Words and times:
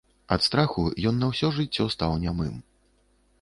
Ад 0.35 0.45
страху 0.45 0.85
ён 1.09 1.19
на 1.23 1.29
ўсё 1.33 1.51
жыццё 1.59 1.87
стаў 1.97 2.17
нямым. 2.25 2.57